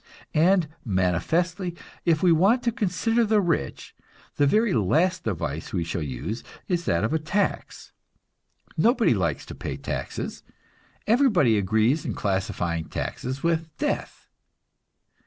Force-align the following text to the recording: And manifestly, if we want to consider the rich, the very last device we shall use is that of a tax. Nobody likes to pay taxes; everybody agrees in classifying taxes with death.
And 0.33 0.67
manifestly, 0.83 1.75
if 2.05 2.23
we 2.23 2.31
want 2.31 2.63
to 2.63 2.71
consider 2.71 3.23
the 3.23 3.39
rich, 3.39 3.95
the 4.37 4.47
very 4.47 4.73
last 4.73 5.23
device 5.25 5.73
we 5.73 5.83
shall 5.83 6.01
use 6.01 6.43
is 6.67 6.85
that 6.85 7.03
of 7.03 7.13
a 7.13 7.19
tax. 7.19 7.91
Nobody 8.75 9.13
likes 9.13 9.45
to 9.45 9.53
pay 9.53 9.77
taxes; 9.77 10.41
everybody 11.05 11.55
agrees 11.55 12.03
in 12.03 12.15
classifying 12.15 12.85
taxes 12.85 13.43
with 13.43 13.69
death. 13.77 14.27